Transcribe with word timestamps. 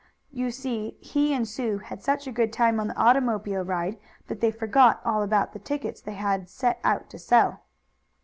You 0.31 0.49
see 0.49 0.97
he 0.99 1.31
and 1.31 1.47
Sue 1.47 1.77
had 1.77 2.01
such 2.01 2.25
a 2.25 2.31
good 2.31 2.51
time 2.51 2.79
on 2.79 2.87
the 2.87 2.97
automobile 2.97 3.63
ride 3.63 3.99
that 4.29 4.41
they 4.41 4.49
forgot 4.49 4.99
all 5.05 5.21
about 5.21 5.53
the 5.53 5.59
tickets 5.59 6.01
they 6.01 6.15
had 6.15 6.49
set 6.49 6.79
out 6.83 7.07
to 7.11 7.19
sell. 7.19 7.61